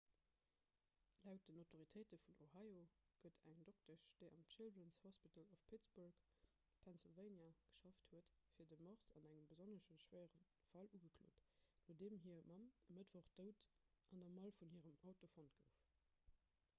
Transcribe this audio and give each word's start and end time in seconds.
laut 1.27 1.41
den 1.49 1.57
autoritéite 1.63 2.17
vun 2.39 2.39
ohio 2.45 2.85
gëtt 3.25 3.43
eng 3.51 3.59
doktesch 3.67 4.07
déi 4.21 4.29
am 4.37 4.45
children's 4.53 4.97
hospital 5.03 5.51
of 5.57 5.61
pittsburgh 5.73 6.23
pennsylvania 6.87 7.51
geschafft 7.67 8.09
huet 8.15 8.33
fir 8.57 8.67
de 8.73 8.79
mord 8.87 9.07
an 9.21 9.29
engem 9.35 9.51
besonnesch 9.53 9.93
schwéierem 10.07 10.49
fall 10.73 10.91
ugeklot 11.01 11.45
nodeem 11.93 12.19
hir 12.27 12.43
mamm 12.55 12.69
e 12.89 12.99
mëttwoch 12.99 13.31
dout 13.43 13.65
an 14.11 14.27
der 14.27 14.33
mall 14.43 14.59
vun 14.63 14.77
hirem 14.81 15.01
auto 15.11 15.31
fonnt 15.39 15.63
gouf 15.65 15.83